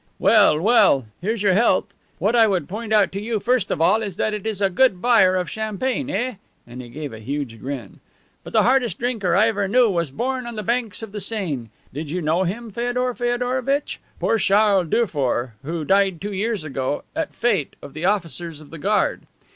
[0.17, 1.93] "Well, well, here's your health!
[2.17, 4.67] What I would point out to you first of all is that it is a
[4.71, 6.33] good buyer of champagne, eh?"
[6.65, 7.99] and he gave a huge grin.
[8.43, 11.69] "But the hardest drinker I ever knew was born on the banks of the Seine.
[11.93, 13.99] Did you know him, Feodor Feodorovitch?
[14.19, 18.79] Poor Charles Dufour, who died two years ago at fete of the officers of the
[18.79, 19.21] Guard.